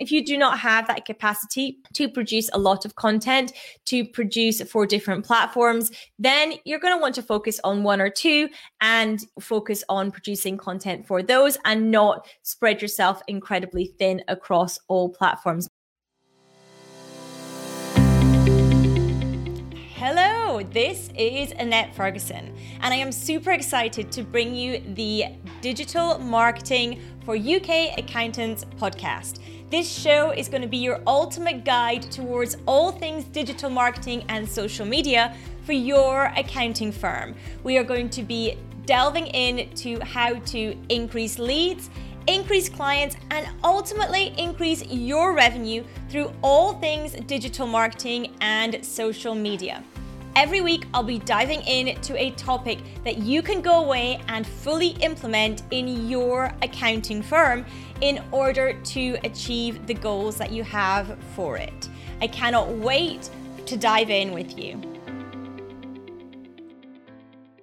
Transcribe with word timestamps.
if 0.00 0.10
you 0.10 0.24
do 0.24 0.36
not 0.38 0.58
have 0.58 0.86
that 0.86 1.04
capacity 1.04 1.78
to 1.92 2.08
produce 2.08 2.48
a 2.54 2.58
lot 2.58 2.84
of 2.86 2.96
content, 2.96 3.52
to 3.84 4.04
produce 4.06 4.62
for 4.62 4.86
different 4.86 5.24
platforms, 5.24 5.92
then 6.18 6.54
you're 6.64 6.80
going 6.80 6.96
to 6.96 7.00
want 7.00 7.14
to 7.14 7.22
focus 7.22 7.60
on 7.62 7.82
one 7.82 8.00
or 8.00 8.08
two 8.08 8.48
and 8.80 9.26
focus 9.38 9.84
on 9.90 10.10
producing 10.10 10.56
content 10.56 11.06
for 11.06 11.22
those 11.22 11.58
and 11.66 11.90
not 11.90 12.26
spread 12.42 12.80
yourself 12.80 13.20
incredibly 13.28 13.92
thin 13.98 14.22
across 14.26 14.78
all 14.88 15.10
platforms. 15.10 15.68
Hello, 19.94 20.62
this 20.72 21.10
is 21.14 21.52
Annette 21.52 21.94
Ferguson, 21.94 22.56
and 22.80 22.94
I 22.94 22.96
am 22.96 23.12
super 23.12 23.50
excited 23.50 24.10
to 24.12 24.22
bring 24.22 24.54
you 24.54 24.82
the 24.94 25.26
Digital 25.60 26.18
Marketing 26.18 27.02
for 27.26 27.36
UK 27.36 27.98
Accountants 27.98 28.64
podcast. 28.78 29.40
This 29.70 29.88
show 29.88 30.32
is 30.32 30.48
going 30.48 30.62
to 30.62 30.68
be 30.68 30.78
your 30.78 31.00
ultimate 31.06 31.64
guide 31.64 32.02
towards 32.02 32.56
all 32.66 32.90
things 32.90 33.22
digital 33.26 33.70
marketing 33.70 34.24
and 34.28 34.48
social 34.48 34.84
media 34.84 35.36
for 35.62 35.74
your 35.74 36.24
accounting 36.36 36.90
firm. 36.90 37.36
We 37.62 37.78
are 37.78 37.84
going 37.84 38.10
to 38.10 38.24
be 38.24 38.58
delving 38.84 39.28
into 39.28 40.04
how 40.04 40.34
to 40.34 40.76
increase 40.88 41.38
leads, 41.38 41.88
increase 42.26 42.68
clients, 42.68 43.14
and 43.30 43.48
ultimately 43.62 44.34
increase 44.36 44.84
your 44.86 45.34
revenue 45.34 45.84
through 46.08 46.32
all 46.42 46.72
things 46.80 47.12
digital 47.12 47.68
marketing 47.68 48.34
and 48.40 48.84
social 48.84 49.36
media. 49.36 49.84
Every 50.36 50.60
week, 50.60 50.86
I'll 50.94 51.02
be 51.02 51.18
diving 51.18 51.60
into 51.62 52.16
a 52.16 52.30
topic 52.30 52.78
that 53.04 53.18
you 53.18 53.42
can 53.42 53.60
go 53.60 53.84
away 53.84 54.20
and 54.28 54.46
fully 54.46 54.90
implement 55.00 55.64
in 55.70 56.08
your 56.08 56.52
accounting 56.62 57.20
firm 57.20 57.66
in 58.00 58.22
order 58.30 58.72
to 58.72 59.18
achieve 59.24 59.86
the 59.86 59.94
goals 59.94 60.36
that 60.36 60.52
you 60.52 60.62
have 60.62 61.18
for 61.34 61.56
it. 61.56 61.88
I 62.20 62.28
cannot 62.28 62.70
wait 62.70 63.28
to 63.66 63.76
dive 63.76 64.10
in 64.10 64.32
with 64.32 64.56
you. 64.56 64.80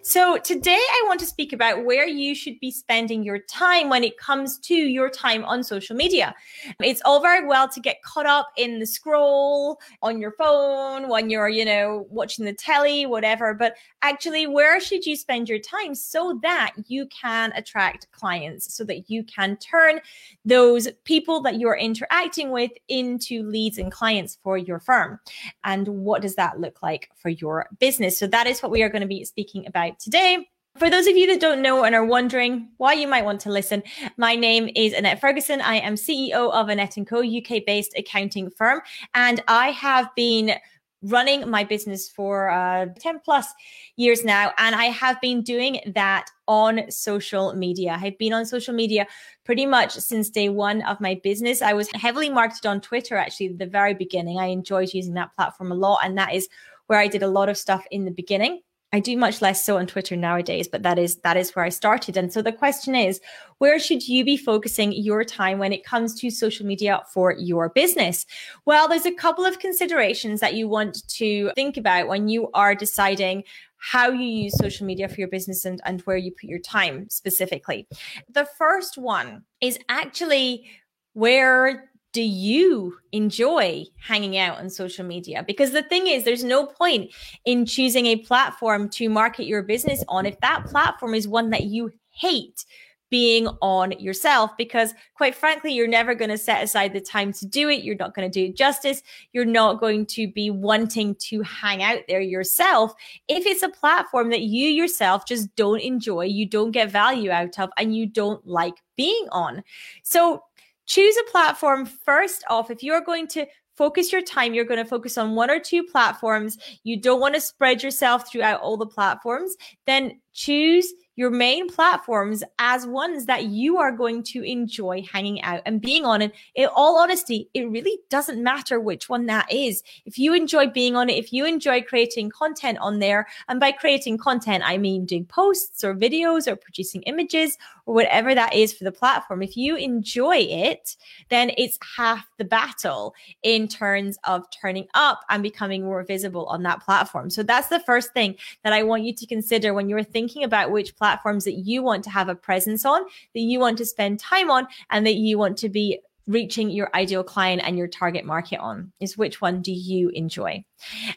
So, 0.07 0.37
today 0.37 0.79
I 0.79 1.03
want 1.05 1.19
to 1.19 1.25
speak 1.25 1.51
about 1.51 1.83
where 1.83 2.07
you 2.07 2.33
should 2.33 2.61
be 2.61 2.71
spending 2.71 3.23
your 3.23 3.39
time 3.39 3.89
when 3.89 4.05
it 4.05 4.17
comes 4.17 4.57
to 4.59 4.73
your 4.73 5.09
time 5.09 5.43
on 5.43 5.65
social 5.65 5.97
media. 5.97 6.33
It's 6.81 7.01
all 7.03 7.21
very 7.21 7.45
well 7.45 7.67
to 7.67 7.81
get 7.81 8.01
caught 8.03 8.25
up 8.25 8.47
in 8.55 8.79
the 8.79 8.85
scroll 8.85 9.81
on 10.01 10.21
your 10.21 10.31
phone 10.31 11.09
when 11.09 11.29
you're, 11.29 11.49
you 11.49 11.65
know, 11.65 12.07
watching 12.09 12.45
the 12.45 12.53
telly, 12.53 13.05
whatever, 13.05 13.53
but 13.53 13.75
actually, 14.01 14.47
where 14.47 14.79
should 14.79 15.05
you 15.05 15.17
spend 15.17 15.49
your 15.49 15.59
time 15.59 15.93
so 15.93 16.39
that 16.41 16.71
you 16.87 17.07
can 17.07 17.51
attract 17.57 18.09
clients, 18.13 18.73
so 18.73 18.85
that 18.85 19.09
you 19.09 19.25
can 19.25 19.57
turn 19.57 19.99
those 20.45 20.87
people 21.03 21.41
that 21.41 21.59
you're 21.59 21.75
interacting 21.75 22.51
with 22.51 22.71
into 22.87 23.43
leads 23.43 23.77
and 23.77 23.91
clients 23.91 24.37
for 24.41 24.57
your 24.57 24.79
firm? 24.79 25.19
And 25.65 25.85
what 25.85 26.21
does 26.21 26.35
that 26.35 26.61
look 26.61 26.81
like 26.81 27.09
for 27.17 27.27
your 27.27 27.67
business? 27.79 28.17
So, 28.17 28.25
that 28.27 28.47
is 28.47 28.63
what 28.63 28.71
we 28.71 28.83
are 28.83 28.89
going 28.89 29.01
to 29.01 29.05
be 29.05 29.25
speaking 29.25 29.67
about 29.67 29.96
today. 29.99 30.47
For 30.77 30.91
those 30.91 31.07
of 31.07 31.17
you 31.17 31.25
that 31.27 31.39
don't 31.39 31.63
know 31.63 31.85
and 31.85 31.95
are 31.95 32.05
wondering 32.05 32.69
why 32.77 32.93
you 32.93 33.07
might 33.07 33.25
want 33.25 33.41
to 33.41 33.51
listen, 33.51 33.81
my 34.15 34.35
name 34.35 34.69
is 34.75 34.93
Annette 34.93 35.19
Ferguson. 35.19 35.59
I 35.59 35.77
am 35.77 35.95
CEO 35.95 36.51
of 36.51 36.69
Annette 36.69 36.97
& 37.03 37.07
Co, 37.07 37.23
UK 37.23 37.65
based 37.65 37.93
accounting 37.97 38.51
firm, 38.51 38.81
and 39.15 39.43
I 39.47 39.71
have 39.71 40.13
been 40.15 40.59
running 41.03 41.49
my 41.49 41.63
business 41.63 42.09
for 42.09 42.49
uh, 42.49 42.87
10 42.99 43.19
plus 43.23 43.47
years 43.95 44.23
now. 44.23 44.51
And 44.57 44.75
I 44.75 44.85
have 44.85 45.19
been 45.21 45.41
doing 45.41 45.79
that 45.93 46.29
on 46.47 46.89
social 46.89 47.53
media. 47.53 47.97
I've 48.01 48.17
been 48.17 48.33
on 48.33 48.45
social 48.45 48.73
media 48.73 49.07
pretty 49.43 49.65
much 49.65 49.93
since 49.93 50.29
day 50.29 50.49
one 50.49 50.81
of 50.83 50.99
my 50.99 51.19
business. 51.23 51.61
I 51.61 51.73
was 51.73 51.89
heavily 51.93 52.29
marketed 52.29 52.65
on 52.65 52.81
Twitter 52.81 53.15
actually 53.15 53.49
the 53.49 53.67
very 53.67 53.93
beginning. 53.93 54.39
I 54.39 54.47
enjoyed 54.47 54.93
using 54.93 55.13
that 55.13 55.35
platform 55.35 55.71
a 55.71 55.75
lot. 55.75 55.99
And 56.03 56.17
that 56.17 56.33
is 56.33 56.47
where 56.87 56.99
I 56.99 57.07
did 57.07 57.23
a 57.23 57.27
lot 57.27 57.49
of 57.49 57.57
stuff 57.57 57.85
in 57.91 58.05
the 58.05 58.11
beginning. 58.11 58.61
I 58.93 59.01
do 59.01 59.17
much 59.17 59.41
less 59.41 59.65
so 59.65 59.77
on 59.77 59.85
Twitter 59.85 60.15
nowadays, 60.15 60.67
but 60.67 60.83
that 60.83 60.97
is 60.97 61.17
that 61.17 61.35
is 61.35 61.51
where 61.51 61.65
I 61.65 61.69
started. 61.69 62.15
And 62.15 62.31
so 62.31 62.41
the 62.41 62.53
question 62.53 62.95
is, 62.95 63.19
where 63.57 63.79
should 63.79 64.07
you 64.07 64.23
be 64.23 64.37
focusing 64.37 64.93
your 64.93 65.25
time 65.25 65.59
when 65.59 65.73
it 65.73 65.83
comes 65.83 66.17
to 66.21 66.29
social 66.29 66.65
media 66.65 67.03
for 67.13 67.33
your 67.33 67.69
business? 67.69 68.25
Well, 68.65 68.87
there's 68.87 69.05
a 69.05 69.13
couple 69.13 69.45
of 69.45 69.59
considerations 69.59 70.39
that 70.39 70.53
you 70.53 70.69
want 70.69 71.05
to 71.09 71.51
think 71.55 71.75
about 71.75 72.07
when 72.07 72.29
you 72.29 72.49
are 72.53 72.75
deciding 72.75 73.43
how 73.77 74.09
you 74.09 74.25
use 74.25 74.57
social 74.57 74.87
media 74.87 75.07
for 75.07 75.19
your 75.19 75.27
business 75.27 75.65
and, 75.65 75.81
and 75.85 76.01
where 76.01 76.17
you 76.17 76.31
put 76.31 76.49
your 76.49 76.59
time 76.59 77.09
specifically. 77.09 77.87
The 78.29 78.47
first 78.57 78.97
one 78.97 79.43
is 79.61 79.77
actually 79.89 80.65
where 81.13 81.91
do 82.17 82.23
you 82.23 82.97
enjoy 83.11 83.85
hanging 83.99 84.39
out 84.39 84.57
on 84.57 84.71
social 84.71 85.05
media? 85.05 85.43
Because 85.45 85.69
the 85.69 85.83
thing 85.83 86.07
is, 86.07 86.23
there's 86.23 86.43
no 86.43 86.65
point 86.65 87.11
in 87.45 87.63
choosing 87.63 88.07
a 88.07 88.15
platform 88.15 88.89
to 88.89 89.07
market 89.07 89.45
your 89.45 89.61
business 89.61 90.03
on 90.07 90.25
if 90.25 90.39
that 90.39 90.65
platform 90.65 91.13
is 91.13 91.27
one 91.27 91.51
that 91.51 91.65
you 91.65 91.91
hate 92.09 92.65
being 93.11 93.47
on 93.61 93.91
yourself 93.99 94.57
because 94.57 94.95
quite 95.13 95.35
frankly 95.35 95.71
you're 95.71 95.87
never 95.87 96.15
going 96.15 96.31
to 96.31 96.39
set 96.39 96.63
aside 96.63 96.91
the 96.91 96.99
time 96.99 97.31
to 97.33 97.45
do 97.45 97.69
it. 97.69 97.83
You're 97.83 97.95
not 97.95 98.15
going 98.15 98.27
to 98.27 98.33
do 98.33 98.49
it 98.49 98.57
justice. 98.57 99.03
You're 99.31 99.45
not 99.45 99.79
going 99.79 100.07
to 100.07 100.27
be 100.27 100.49
wanting 100.49 101.13
to 101.29 101.43
hang 101.43 101.83
out 101.83 101.99
there 102.07 102.19
yourself. 102.19 102.93
If 103.27 103.45
it's 103.45 103.61
a 103.61 103.69
platform 103.69 104.31
that 104.31 104.41
you 104.41 104.69
yourself 104.69 105.27
just 105.27 105.55
don't 105.55 105.81
enjoy 105.81 106.25
you 106.25 106.47
don't 106.47 106.71
get 106.71 106.89
value 106.89 107.29
out 107.29 107.59
of 107.59 107.69
and 107.77 107.95
you 107.95 108.07
don't 108.07 108.43
like 108.47 108.77
being 108.95 109.27
on. 109.31 109.63
So 110.01 110.41
choose 110.87 111.15
a 111.17 111.31
platform 111.31 111.85
first 111.85 112.43
off. 112.49 112.71
If 112.71 112.81
you're 112.81 113.01
going 113.01 113.27
to 113.27 113.45
focus 113.75 114.11
your 114.11 114.23
time, 114.23 114.53
you're 114.53 114.65
going 114.65 114.83
to 114.83 114.89
focus 114.89 115.17
on 115.17 115.35
one 115.35 115.51
or 115.51 115.59
two 115.59 115.83
platforms. 115.83 116.57
You 116.83 116.99
don't 116.99 117.21
want 117.21 117.35
to 117.35 117.41
spread 117.41 117.83
yourself 117.83 118.29
throughout 118.29 118.61
all 118.61 118.75
the 118.75 118.87
platforms, 118.87 119.55
then 119.85 120.19
choose 120.33 120.91
your 121.17 121.31
main 121.31 121.67
platforms 121.67 122.43
as 122.59 122.85
ones 122.85 123.25
that 123.25 123.45
you 123.45 123.79
are 123.79 123.91
going 123.91 124.21
to 124.21 124.43
enjoy 124.43 125.03
hanging 125.11 125.41
out 125.41 125.61
and 125.65 125.81
being 125.81 126.05
on. 126.05 126.21
And 126.21 126.31
in 126.53 126.69
all 126.75 126.99
honesty, 126.99 127.49
it 127.55 127.67
really 127.69 127.97
doesn't 128.09 128.41
matter 128.41 128.79
which 128.79 129.09
one 129.09 129.25
that 129.25 129.51
is. 129.51 129.81
If 130.05 130.19
you 130.19 130.35
enjoy 130.35 130.67
being 130.67 130.95
on 130.95 131.09
it, 131.09 131.17
if 131.17 131.33
you 131.33 131.43
enjoy 131.45 131.81
creating 131.81 132.29
content 132.29 132.77
on 132.79 132.99
there, 132.99 133.27
and 133.49 133.59
by 133.59 133.71
creating 133.71 134.19
content, 134.19 134.63
I 134.65 134.77
mean 134.77 135.05
doing 135.05 135.25
posts 135.25 135.83
or 135.83 135.95
videos 135.95 136.47
or 136.47 136.55
producing 136.55 137.01
images 137.01 137.57
or 137.87 137.95
whatever 137.95 138.35
that 138.35 138.53
is 138.53 138.71
for 138.71 138.83
the 138.83 138.91
platform, 138.91 139.41
if 139.41 139.57
you 139.57 139.75
enjoy 139.75 140.37
it, 140.37 140.95
then 141.29 141.49
it's 141.57 141.79
half 141.97 142.27
the 142.37 142.45
battle 142.45 143.15
in 143.41 143.67
terms 143.67 144.19
of 144.25 144.45
turning 144.51 144.87
up 144.93 145.21
and 145.29 145.41
becoming 145.41 145.83
more 145.83 146.03
visible 146.03 146.45
on 146.45 146.61
that 146.61 146.83
platform. 146.83 147.31
So 147.31 147.41
that's 147.41 147.69
the 147.69 147.79
first 147.79 148.13
thing 148.13 148.35
that 148.63 148.71
I 148.71 148.83
want 148.83 149.03
you 149.03 149.15
to 149.15 149.25
consider 149.25 149.73
when 149.73 149.89
you're 149.89 150.03
thinking 150.03 150.43
about 150.43 150.69
which 150.69 150.95
platform 150.95 151.06
platforms 151.07 151.45
that 151.45 151.53
you 151.53 151.81
want 151.81 152.03
to 152.03 152.09
have 152.09 152.27
a 152.27 152.35
presence 152.35 152.85
on, 152.85 153.01
that 153.33 153.39
you 153.39 153.59
want 153.59 153.77
to 153.77 153.85
spend 153.85 154.19
time 154.19 154.51
on, 154.51 154.67
and 154.89 155.05
that 155.05 155.15
you 155.15 155.37
want 155.37 155.57
to 155.59 155.69
be 155.69 155.99
reaching 156.27 156.69
your 156.69 156.89
ideal 156.93 157.23
client 157.23 157.61
and 157.63 157.77
your 157.77 157.87
target 157.87 158.25
market 158.25 158.59
on 158.59 158.91
is 158.99 159.17
which 159.17 159.39
one 159.39 159.61
do 159.61 159.71
you 159.71 160.09
enjoy? 160.09 160.61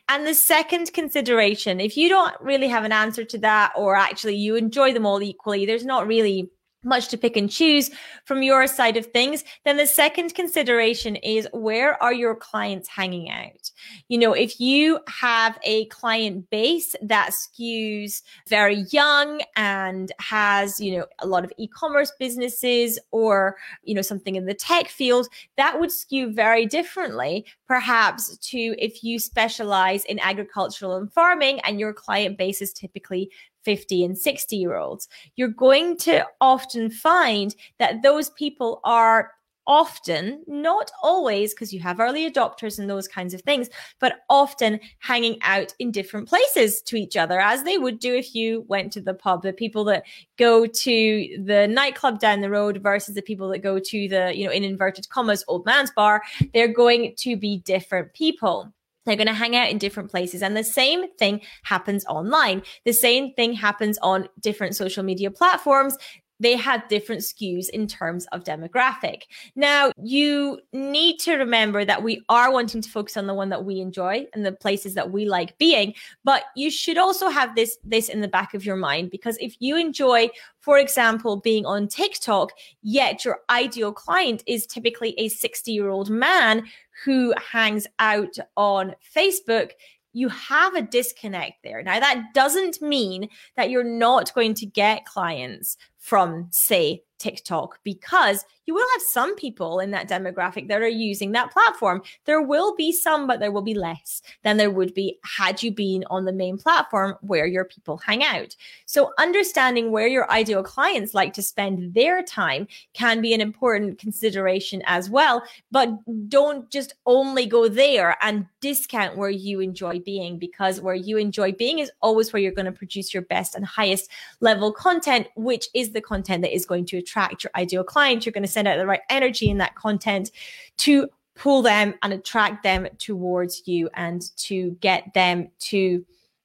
And 0.09 0.25
the 0.25 0.35
second 0.35 0.93
consideration 0.93 1.81
if 1.81 1.97
you 1.97 2.09
don't 2.09 2.41
really 2.41 2.69
have 2.69 2.85
an 2.85 2.93
answer 2.93 3.25
to 3.25 3.39
that 3.39 3.73
or 3.77 3.97
actually 3.97 4.37
you 4.37 4.55
enjoy 4.55 4.93
them 4.93 5.05
all 5.05 5.21
equally 5.21 5.67
there's 5.67 5.85
not 5.85 6.07
really 6.07 6.49
much 6.83 7.09
to 7.09 7.19
pick 7.19 7.37
and 7.37 7.51
choose 7.51 7.91
from 8.25 8.43
your 8.43 8.67
side 8.67 8.97
of 8.97 9.07
things, 9.07 9.45
then 9.65 9.77
the 9.77 9.87
second 9.87 10.35
consideration 10.35 11.17
is 11.17 11.49
where 11.53 12.03
are 12.03 12.13
your 12.13 12.35
clients 12.35 12.89
hanging 12.89 13.31
out? 13.31 13.71
You 14.09 14.19
know, 14.19 14.33
if 14.33 14.61
you 14.61 15.01
have 15.09 15.59
a 15.65 15.87
client 15.87 16.49
base 16.51 16.97
that 17.03 17.31
skews 17.33 18.23
very 18.49 18.85
young 18.91 19.43
and 19.57 20.13
has, 20.19 20.81
you 20.81 20.97
know, 20.97 21.07
a 21.19 21.27
lot 21.27 21.45
of 21.45 21.53
e-commerce 21.59 22.13
businesses 22.19 22.99
or, 23.11 23.57
you 23.83 23.95
know, 23.95 24.03
something 24.03 24.37
in 24.37 24.47
the 24.47 24.55
tech 24.55 24.89
field, 24.89 25.29
that 25.57 25.79
would 25.79 25.93
skew 25.93 26.33
very 26.33 26.67
differently, 26.67 27.45
perhaps 27.67 28.37
to 28.39 28.75
if 28.79 29.05
you 29.05 29.19
specialize 29.19 30.05
in 30.05 30.19
agricultural 30.21 30.97
and 30.97 31.13
farming 31.13 31.61
and 31.61 31.79
your 31.79 31.93
client 31.93 32.39
base 32.39 32.63
is 32.63 32.73
typically 32.73 33.31
50 33.65 34.05
and 34.05 34.19
60 34.19 34.57
year 34.57 34.77
olds, 34.77 35.09
you're 35.37 35.49
going 35.49 35.97
to 35.99 36.27
often 36.41 36.91
find 36.91 37.55
that 37.79 38.03
those 38.03 38.31
people 38.31 38.81
are 38.85 39.33
often, 39.71 40.43
not 40.49 40.91
always, 41.01 41.55
because 41.55 41.73
you 41.73 41.79
have 41.79 42.01
early 42.01 42.29
adopters 42.29 42.81
and 42.81 42.91
those 42.91 43.07
kinds 43.07 43.33
of 43.33 43.41
things, 43.43 43.69
but 44.01 44.21
often 44.29 44.81
hanging 44.99 45.39
out 45.43 45.73
in 45.79 45.93
different 45.93 46.29
places 46.29 46.83
to 46.83 46.97
each 46.97 47.17
other, 47.17 47.39
as 47.41 47.63
they 47.63 47.79
would 47.79 48.01
do 48.01 48.13
if 48.15 48.35
you 48.35 48.65
went 48.67 48.93
to 48.93 49.01
the 49.01 49.15
pub. 49.15 49.43
The 49.43 49.53
people 49.53 49.85
that 49.85 50.05
go 50.39 50.67
to 50.67 51.45
the 51.45 51.69
nightclub 51.69 52.19
down 52.19 52.41
the 52.41 52.51
road 52.51 52.83
versus 52.83 53.15
the 53.15 53.23
people 53.23 53.49
that 53.51 53.61
go 53.61 53.79
to 53.79 54.09
the, 54.09 54.33
you 54.35 54.45
know, 54.45 54.51
in 54.51 54.65
inverted 54.65 55.09
commas, 55.09 55.45
old 55.47 55.65
man's 55.65 55.93
bar, 55.93 56.23
they're 56.53 56.67
going 56.67 57.15
to 57.19 57.37
be 57.37 57.59
different 57.59 58.13
people. 58.13 58.73
They're 59.07 59.17
going 59.17 59.27
to 59.27 59.35
hang 59.35 59.57
out 59.57 59.71
in 59.71 59.79
different 59.79 60.11
places. 60.11 60.43
And 60.43 60.57
the 60.57 60.65
same 60.65 61.13
thing 61.17 61.41
happens 61.65 62.05
online. 62.07 62.63
The 62.85 62.93
same 62.93 63.33
thing 63.35 63.55
happens 63.55 63.99
on 64.03 64.29
different 64.41 64.77
social 64.77 65.03
media 65.03 65.31
platforms 65.31 65.97
they 66.41 66.57
have 66.57 66.89
different 66.89 67.23
skews 67.23 67.69
in 67.69 67.87
terms 67.87 68.27
of 68.33 68.45
demographic. 68.45 69.23
Now, 69.55 69.93
you 70.03 70.61
need 70.73 71.19
to 71.21 71.37
remember 71.37 71.85
that 71.85 72.03
we 72.03 72.23
are 72.29 72.53
wanting 72.53 72.81
to 72.83 72.91
focus 72.91 73.17
on 73.17 73.27
the 73.27 73.35
one 73.35 73.51
that 73.51 73.65
we 73.65 73.81
enjoy 73.81 74.27
and 74.35 74.45
the 74.45 74.53
places 74.53 74.95
that 74.95 75.13
we 75.13 75.27
like 75.27 75.57
being, 75.59 75.95
but 76.25 76.45
you 76.57 76.71
should 76.71 76.99
also 76.99 77.29
have 77.29 77.55
this 77.55 77.79
this 77.85 78.09
in 78.09 78.21
the 78.21 78.29
back 78.29 78.55
of 78.55 78.65
your 78.65 78.77
mind 78.77 79.11
because 79.11 79.37
if 79.41 79.55
you 79.61 79.77
enjoy 79.77 80.31
for 80.61 80.79
example, 80.79 81.37
being 81.37 81.65
on 81.65 81.89
TikTok, 81.89 82.53
yet 82.83 83.25
your 83.25 83.41
ideal 83.49 83.93
client 83.93 84.43
is 84.47 84.67
typically 84.67 85.15
a 85.19 85.29
60 85.29 85.73
year 85.73 85.89
old 85.89 86.11
man 86.11 86.65
who 87.05 87.35
hangs 87.53 87.87
out 87.99 88.37
on 88.57 88.95
Facebook, 89.17 89.71
you 90.13 90.29
have 90.29 90.75
a 90.75 90.83
disconnect 90.83 91.63
there. 91.63 91.83
Now, 91.83 92.01
that 92.01 92.35
doesn't 92.35 92.83
mean 92.83 93.29
that 93.57 93.71
you're 93.71 93.85
not 93.85 94.35
going 94.35 94.55
to 94.55 94.67
get 94.67 95.07
clients 95.07 95.77
from, 96.01 96.49
say, 96.51 97.05
TikTok 97.21 97.79
because 97.85 98.45
you 98.67 98.75
will 98.75 98.87
have 98.95 99.03
some 99.03 99.37
people 99.37 99.81
in 99.81 99.91
that 99.91 100.09
demographic 100.09 100.69
that 100.69 100.81
are 100.81 100.89
using 100.89 101.33
that 101.33 101.53
platform. 101.53 102.03
There 102.25 102.41
will 102.41 102.75
be 102.77 102.93
some, 102.93 103.27
but 103.27 103.41
there 103.41 103.53
will 103.53 103.63
be 103.63 103.75
less 103.75 104.23
than 104.43 104.57
there 104.57 104.71
would 104.71 104.95
be 104.95 105.19
had 105.25 105.63
you 105.63 105.73
been 105.73 106.05
on 106.09 106.25
the 106.25 106.33
main 106.33 106.57
platform 106.57 107.17
where 107.21 107.47
your 107.47 107.65
people 107.65 107.99
hang 107.99 108.25
out. 108.25 108.57
So, 108.87 109.13
understanding 109.19 109.91
where 109.91 110.07
your 110.07 110.31
ideal 110.31 110.63
clients 110.63 111.15
like 111.15 111.33
to 111.35 111.43
spend 111.43 111.95
their 111.95 112.23
time 112.23 112.69
can 112.95 113.21
be 113.21 113.35
an 113.35 113.41
important 113.41 113.99
consideration 113.99 114.83
as 114.87 115.11
well. 115.11 115.43
But 115.71 115.91
don't 116.29 116.71
just 116.71 116.95
only 117.07 117.47
go 117.47 117.69
there 117.69 118.17
and 118.23 118.47
discount 118.61 119.17
where 119.17 119.31
you 119.31 119.61
enjoy 119.61 119.99
being 119.99 120.39
because 120.39 120.81
where 120.81 120.95
you 120.95 121.19
enjoy 121.19 121.53
being 121.53 121.81
is 121.81 121.91
always 122.01 122.33
where 122.33 122.41
you're 122.41 122.53
going 122.53 122.67
to 122.67 122.73
produce 122.73 123.13
your 123.13 123.25
best 123.25 123.55
and 123.55 123.67
highest 123.67 124.11
level 124.41 124.73
content, 124.73 125.27
which 125.35 125.69
is 125.75 125.91
the 125.91 126.01
content 126.01 126.43
that 126.43 126.55
is 126.55 126.65
going 126.65 126.87
to 126.87 126.97
attract 126.97 127.10
your 127.43 127.51
ideal 127.55 127.85
client. 127.85 128.25
You're 128.25 128.33
going 128.33 128.43
to 128.43 128.49
send 128.49 128.69
out 128.69 128.77
the 128.79 128.87
right 128.87 129.03
energy 129.09 129.51
in 129.51 129.59
that 129.59 129.75
content 129.75 130.31
to 130.79 131.09
pull 131.35 131.63
them 131.63 131.95
and 132.03 132.13
attract 132.13 132.63
them 132.63 132.87
towards 132.99 133.63
you 133.67 133.89
and 133.95 134.23
to 134.37 134.73
get 134.81 135.13
them 135.15 135.49
to 135.59 136.05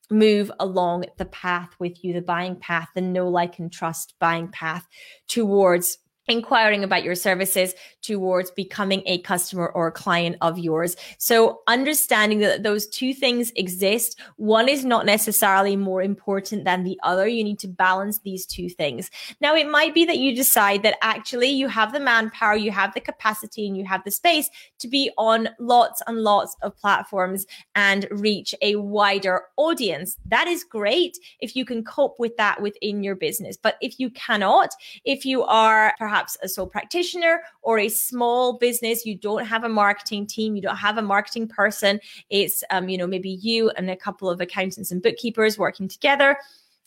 move 0.09 0.51
along 0.59 1.05
the 1.17 1.25
path 1.25 1.69
with 1.79 2.03
you, 2.03 2.13
the 2.13 2.21
buying 2.21 2.55
path, 2.55 2.89
the 2.95 3.01
know, 3.01 3.27
like, 3.27 3.59
and 3.59 3.71
trust 3.71 4.13
buying 4.19 4.47
path 4.47 4.87
towards 5.27 5.97
inquiring 6.27 6.83
about 6.83 7.03
your 7.03 7.15
services 7.15 7.73
towards 8.01 8.51
becoming 8.51 9.03
a 9.05 9.19
customer 9.19 9.67
or 9.67 9.87
a 9.87 9.91
client 9.91 10.37
of 10.41 10.57
yours. 10.57 10.95
So 11.17 11.61
understanding 11.67 12.39
that 12.39 12.63
those 12.63 12.87
two 12.87 13.13
things 13.13 13.51
exist, 13.55 14.19
one 14.37 14.67
is 14.67 14.83
not 14.85 15.05
necessarily 15.05 15.75
more 15.75 16.01
important 16.01 16.63
than 16.63 16.83
the 16.83 16.99
other. 17.03 17.27
You 17.27 17.43
need 17.43 17.59
to 17.59 17.67
balance 17.67 18.19
these 18.19 18.45
two 18.45 18.69
things. 18.69 19.11
Now, 19.41 19.55
it 19.55 19.69
might 19.69 19.93
be 19.93 20.05
that 20.05 20.17
you 20.17 20.35
decide 20.35 20.83
that 20.83 20.97
actually 21.01 21.49
you 21.49 21.67
have 21.67 21.93
the 21.93 21.99
manpower, 21.99 22.55
you 22.55 22.71
have 22.71 22.93
the 22.93 23.01
capacity, 23.01 23.67
and 23.67 23.77
you 23.77 23.85
have 23.85 24.03
the 24.03 24.11
space 24.11 24.49
to 24.79 24.87
be 24.87 25.11
on 25.17 25.49
lots 25.59 26.01
and 26.07 26.21
lots 26.21 26.55
of 26.61 26.77
platforms 26.77 27.45
and 27.75 28.07
reach 28.11 28.55
a 28.61 28.75
wider 28.75 29.43
audience. 29.57 30.17
That 30.25 30.47
is 30.47 30.63
great 30.63 31.17
if 31.39 31.55
you 31.55 31.65
can 31.65 31.83
cope 31.83 32.19
with 32.19 32.35
that 32.37 32.61
within 32.61 33.03
your 33.03 33.15
business. 33.15 33.57
But 33.57 33.75
if 33.81 33.99
you 33.99 34.09
cannot, 34.11 34.71
if 35.03 35.25
you 35.25 35.43
are 35.43 35.93
perhaps 35.97 36.14
perhaps 36.15 36.37
a 36.41 36.47
sole 36.47 36.67
practitioner 36.67 37.41
or 37.61 37.77
a 37.77 37.89
small 37.89 38.57
business, 38.57 39.05
you 39.05 39.17
don't 39.17 39.45
have 39.45 39.65
a 39.65 39.69
marketing 39.69 40.25
team, 40.25 40.55
you 40.55 40.61
don't 40.61 40.77
have 40.77 40.97
a 40.97 41.01
marketing 41.01 41.45
person. 41.45 41.99
It's, 42.29 42.63
um, 42.69 42.87
you 42.87 42.97
know, 42.97 43.05
maybe 43.05 43.31
you 43.41 43.69
and 43.71 43.89
a 43.89 43.97
couple 43.97 44.29
of 44.29 44.39
accountants 44.39 44.91
and 44.91 45.03
bookkeepers 45.03 45.57
working 45.57 45.89
together. 45.89 46.37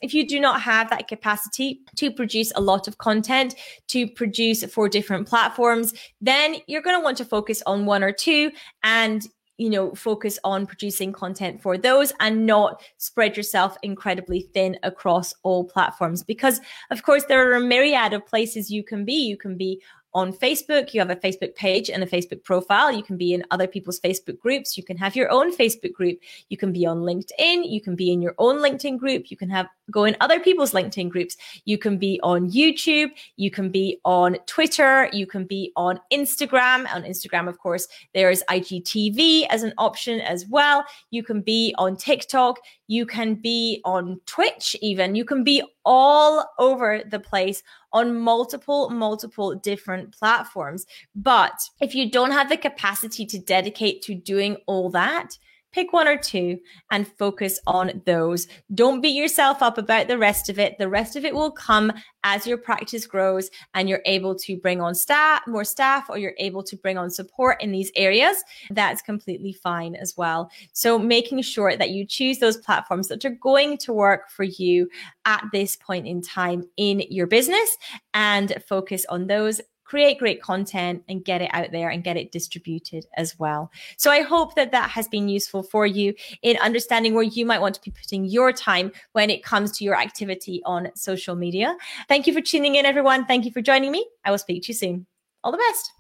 If 0.00 0.14
you 0.14 0.26
do 0.26 0.40
not 0.40 0.62
have 0.62 0.88
that 0.88 1.08
capacity 1.08 1.80
to 1.96 2.10
produce 2.10 2.52
a 2.54 2.60
lot 2.62 2.88
of 2.88 2.96
content, 2.96 3.54
to 3.88 4.06
produce 4.06 4.64
for 4.64 4.88
different 4.88 5.28
platforms, 5.28 5.92
then 6.22 6.56
you're 6.66 6.82
going 6.82 6.96
to 6.96 7.04
want 7.04 7.18
to 7.18 7.24
focus 7.26 7.62
on 7.66 7.84
one 7.84 8.02
or 8.02 8.12
two 8.12 8.50
and 8.82 9.26
you 9.58 9.68
know 9.68 9.94
focus 9.94 10.38
on 10.44 10.66
producing 10.66 11.12
content 11.12 11.60
for 11.60 11.76
those 11.76 12.12
and 12.20 12.46
not 12.46 12.82
spread 12.96 13.36
yourself 13.36 13.76
incredibly 13.82 14.42
thin 14.54 14.78
across 14.82 15.34
all 15.42 15.64
platforms. 15.64 16.22
Because 16.22 16.60
of 16.90 17.02
course 17.02 17.24
there 17.24 17.50
are 17.50 17.56
a 17.56 17.60
myriad 17.60 18.12
of 18.12 18.24
places 18.26 18.70
you 18.70 18.82
can 18.82 19.04
be. 19.04 19.26
You 19.26 19.36
can 19.36 19.56
be 19.56 19.82
on 20.18 20.32
Facebook. 20.32 20.92
You 20.92 21.00
have 21.00 21.10
a 21.10 21.16
Facebook 21.16 21.54
page 21.54 21.88
and 21.88 22.02
a 22.02 22.06
Facebook 22.06 22.42
profile. 22.42 22.90
You 22.90 23.04
can 23.04 23.16
be 23.16 23.32
in 23.32 23.44
other 23.52 23.68
people's 23.68 24.00
Facebook 24.00 24.38
groups. 24.38 24.76
You 24.76 24.82
can 24.82 24.96
have 24.96 25.14
your 25.14 25.30
own 25.30 25.54
Facebook 25.54 25.92
group. 25.92 26.18
You 26.48 26.56
can 26.56 26.72
be 26.72 26.84
on 26.86 26.98
LinkedIn. 26.98 27.70
You 27.70 27.80
can 27.80 27.94
be 27.94 28.12
in 28.12 28.20
your 28.20 28.34
own 28.38 28.56
LinkedIn 28.56 28.98
group. 28.98 29.30
You 29.30 29.36
can 29.36 29.48
have 29.48 29.68
go 29.90 30.04
in 30.04 30.16
other 30.20 30.40
people's 30.40 30.72
LinkedIn 30.72 31.08
groups. 31.08 31.36
You 31.64 31.78
can 31.78 31.98
be 31.98 32.18
on 32.22 32.50
YouTube. 32.50 33.10
You 33.36 33.50
can 33.50 33.70
be 33.70 34.00
on 34.04 34.36
Twitter. 34.46 35.08
You 35.12 35.26
can 35.26 35.44
be 35.44 35.72
on 35.76 36.00
Instagram. 36.12 36.92
On 36.92 37.02
Instagram, 37.04 37.48
of 37.48 37.58
course, 37.58 37.86
there's 38.12 38.42
IGTV 38.50 39.46
as 39.50 39.62
an 39.62 39.72
option 39.78 40.20
as 40.20 40.46
well. 40.46 40.84
You 41.10 41.22
can 41.22 41.40
be 41.40 41.74
on 41.78 41.96
TikTok. 41.96 42.58
You 42.88 43.06
can 43.06 43.34
be 43.34 43.80
on 43.84 44.20
Twitch, 44.26 44.74
even. 44.80 45.14
You 45.14 45.24
can 45.24 45.44
be 45.44 45.62
all 45.84 46.44
over 46.58 47.02
the 47.06 47.20
place 47.20 47.62
on 47.92 48.18
multiple, 48.18 48.90
multiple 48.90 49.54
different 49.54 50.12
platforms. 50.12 50.86
But 51.14 51.60
if 51.80 51.94
you 51.94 52.10
don't 52.10 52.32
have 52.32 52.48
the 52.48 52.56
capacity 52.56 53.24
to 53.26 53.38
dedicate 53.38 54.02
to 54.02 54.14
doing 54.14 54.56
all 54.66 54.90
that, 54.90 55.38
pick 55.72 55.92
one 55.92 56.08
or 56.08 56.16
two 56.16 56.58
and 56.90 57.06
focus 57.18 57.60
on 57.66 58.02
those. 58.06 58.46
Don't 58.74 59.00
beat 59.00 59.14
yourself 59.14 59.62
up 59.62 59.78
about 59.78 60.08
the 60.08 60.18
rest 60.18 60.48
of 60.48 60.58
it. 60.58 60.78
The 60.78 60.88
rest 60.88 61.16
of 61.16 61.24
it 61.24 61.34
will 61.34 61.50
come 61.50 61.92
as 62.24 62.46
your 62.46 62.58
practice 62.58 63.06
grows 63.06 63.50
and 63.74 63.88
you're 63.88 64.02
able 64.04 64.34
to 64.34 64.56
bring 64.56 64.80
on 64.80 64.94
staff, 64.94 65.42
more 65.46 65.64
staff, 65.64 66.08
or 66.08 66.18
you're 66.18 66.34
able 66.38 66.62
to 66.62 66.76
bring 66.76 66.98
on 66.98 67.10
support 67.10 67.62
in 67.62 67.72
these 67.72 67.92
areas. 67.96 68.42
That's 68.70 69.02
completely 69.02 69.52
fine 69.52 69.94
as 69.94 70.16
well. 70.16 70.50
So 70.72 70.98
making 70.98 71.42
sure 71.42 71.76
that 71.76 71.90
you 71.90 72.04
choose 72.06 72.38
those 72.38 72.56
platforms 72.56 73.08
that 73.08 73.24
are 73.24 73.30
going 73.30 73.78
to 73.78 73.92
work 73.92 74.30
for 74.30 74.44
you 74.44 74.88
at 75.24 75.44
this 75.52 75.76
point 75.76 76.06
in 76.06 76.22
time 76.22 76.64
in 76.76 77.02
your 77.08 77.26
business 77.26 77.76
and 78.14 78.62
focus 78.66 79.04
on 79.08 79.26
those 79.26 79.60
create 79.88 80.18
great 80.18 80.42
content 80.42 81.02
and 81.08 81.24
get 81.24 81.40
it 81.40 81.50
out 81.54 81.72
there 81.72 81.88
and 81.88 82.04
get 82.04 82.18
it 82.18 82.30
distributed 82.30 83.06
as 83.16 83.38
well. 83.38 83.70
So 83.96 84.10
I 84.10 84.20
hope 84.20 84.54
that 84.54 84.70
that 84.72 84.90
has 84.90 85.08
been 85.08 85.28
useful 85.28 85.62
for 85.62 85.86
you 85.86 86.12
in 86.42 86.58
understanding 86.58 87.14
where 87.14 87.22
you 87.22 87.46
might 87.46 87.62
want 87.62 87.74
to 87.76 87.80
be 87.80 87.90
putting 87.90 88.26
your 88.26 88.52
time 88.52 88.92
when 89.12 89.30
it 89.30 89.42
comes 89.42 89.72
to 89.78 89.84
your 89.84 89.98
activity 89.98 90.60
on 90.66 90.90
social 90.94 91.34
media. 91.34 91.74
Thank 92.06 92.26
you 92.26 92.34
for 92.34 92.42
tuning 92.42 92.74
in, 92.74 92.84
everyone. 92.84 93.24
Thank 93.24 93.46
you 93.46 93.50
for 93.50 93.62
joining 93.62 93.90
me. 93.90 94.06
I 94.26 94.30
will 94.30 94.38
speak 94.38 94.64
to 94.64 94.68
you 94.68 94.74
soon. 94.74 95.06
All 95.42 95.52
the 95.52 95.58
best. 95.58 95.97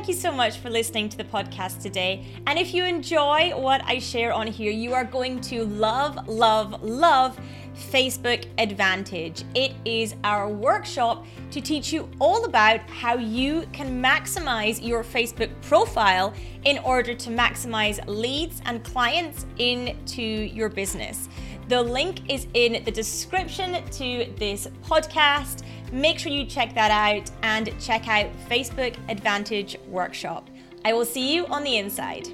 Thank 0.00 0.08
you 0.08 0.14
so 0.14 0.32
much 0.32 0.56
for 0.56 0.70
listening 0.70 1.10
to 1.10 1.18
the 1.18 1.24
podcast 1.24 1.82
today. 1.82 2.24
And 2.46 2.58
if 2.58 2.72
you 2.72 2.86
enjoy 2.86 3.52
what 3.54 3.82
I 3.84 3.98
share 3.98 4.32
on 4.32 4.46
here, 4.46 4.72
you 4.72 4.94
are 4.94 5.04
going 5.04 5.42
to 5.42 5.66
love, 5.66 6.26
love, 6.26 6.82
love 6.82 7.38
Facebook 7.74 8.46
Advantage. 8.56 9.44
It 9.54 9.74
is 9.84 10.14
our 10.24 10.48
workshop 10.48 11.26
to 11.50 11.60
teach 11.60 11.92
you 11.92 12.08
all 12.18 12.46
about 12.46 12.80
how 12.88 13.18
you 13.18 13.66
can 13.74 14.02
maximize 14.02 14.82
your 14.82 15.04
Facebook 15.04 15.50
profile 15.60 16.32
in 16.64 16.78
order 16.78 17.12
to 17.12 17.28
maximize 17.28 18.02
leads 18.06 18.62
and 18.64 18.82
clients 18.82 19.44
into 19.58 20.22
your 20.22 20.70
business. 20.70 21.28
The 21.68 21.82
link 21.82 22.28
is 22.28 22.46
in 22.54 22.82
the 22.84 22.90
description 22.90 23.84
to 23.84 24.32
this 24.38 24.66
podcast. 24.82 25.62
Make 25.92 26.20
sure 26.20 26.30
you 26.30 26.46
check 26.46 26.74
that 26.74 26.90
out 26.90 27.30
and 27.42 27.72
check 27.80 28.06
out 28.06 28.30
Facebook 28.48 28.96
Advantage 29.08 29.76
Workshop. 29.88 30.48
I 30.84 30.92
will 30.92 31.04
see 31.04 31.34
you 31.34 31.46
on 31.46 31.64
the 31.64 31.78
inside. 31.78 32.28